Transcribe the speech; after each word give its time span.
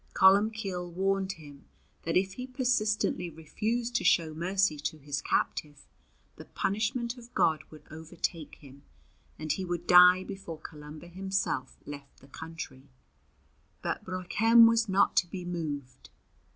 Columbcille 0.15 0.89
warned 0.91 1.33
him 1.33 1.65
that 2.05 2.17
if 2.17 2.33
he 2.33 2.47
persistently 2.47 3.29
refused 3.29 3.93
to 3.97 4.03
show 4.03 4.33
mercy 4.33 4.77
to 4.77 4.97
his 4.97 5.21
captive, 5.21 5.85
the 6.37 6.45
punishment 6.45 7.19
of 7.19 7.31
God 7.35 7.63
would 7.69 7.83
overtake 7.91 8.55
him, 8.55 8.81
and 9.37 9.51
he 9.51 9.63
would 9.63 9.85
die 9.85 10.23
before 10.23 10.57
Columba 10.57 11.05
himself 11.07 11.77
left 11.85 12.17
the 12.17 12.27
country, 12.27 12.89
but 13.83 14.03
Broichem 14.03 14.65
was 14.67 14.89
not 14.89 15.15
to 15.17 15.27
be 15.27 15.45
moved. 15.45 16.09